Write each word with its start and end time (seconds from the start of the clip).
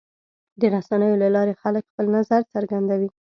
د 0.59 0.61
رسنیو 0.73 1.21
له 1.23 1.27
لارې 1.35 1.53
خلک 1.61 1.83
خپل 1.91 2.05
نظر 2.17 2.41
څرګندوي. 2.53 3.09